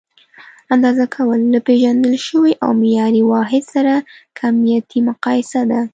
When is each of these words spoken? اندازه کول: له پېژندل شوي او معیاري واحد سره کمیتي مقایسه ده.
اندازه 0.73 1.03
کول: 1.15 1.39
له 1.53 1.59
پېژندل 1.67 2.15
شوي 2.27 2.53
او 2.63 2.69
معیاري 2.81 3.23
واحد 3.33 3.63
سره 3.73 3.93
کمیتي 4.39 4.99
مقایسه 5.09 5.61
ده. 5.69 5.79